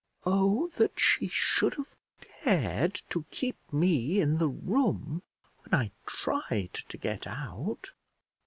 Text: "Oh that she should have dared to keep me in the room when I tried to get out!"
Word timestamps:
"Oh 0.25 0.71
that 0.77 0.99
she 0.99 1.27
should 1.27 1.75
have 1.75 1.95
dared 2.43 2.95
to 3.11 3.23
keep 3.29 3.57
me 3.71 4.19
in 4.19 4.39
the 4.39 4.47
room 4.47 5.21
when 5.59 5.79
I 5.79 5.91
tried 6.07 6.73
to 6.73 6.97
get 6.97 7.27
out!" 7.27 7.91